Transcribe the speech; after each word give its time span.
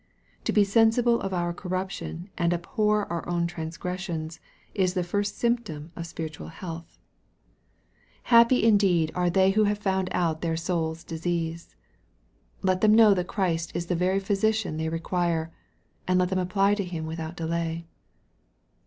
To 0.45 0.51
be 0.51 0.63
sen 0.63 0.89
sible 0.89 1.19
of 1.19 1.31
our 1.31 1.53
corruption 1.53 2.31
and 2.35 2.55
abhor 2.55 3.05
our 3.13 3.29
own 3.29 3.45
transgressions, 3.45 4.39
is 4.73 4.95
the 4.95 5.03
first 5.03 5.35
symntonr 5.39 5.91
of 5.95 6.07
spiritual 6.07 6.47
health. 6.47 6.97
Happy 8.23 8.63
indeed 8.63 9.09
2* 9.09 9.13
34 9.13 9.23
EXPOSITORY 9.23 9.29
THOUGHTS. 9.29 9.29
are 9.29 9.29
they 9.29 9.51
who 9.51 9.63
have 9.65 9.77
found 9.77 10.09
out 10.11 10.41
their 10.41 10.57
soul's 10.57 11.03
disease! 11.03 11.75
Let 12.63 12.81
them 12.81 12.95
know 12.95 13.13
that 13.13 13.27
Christ 13.27 13.75
is 13.75 13.85
the 13.85 13.95
very 13.95 14.19
Physician 14.19 14.77
they 14.77 14.89
re 14.89 14.97
quire, 14.99 15.51
and 16.07 16.17
let 16.17 16.29
them 16.29 16.39
apply 16.39 16.73
to 16.73 16.83
Him 16.83 17.05
without 17.05 17.37
delay. 17.37 17.85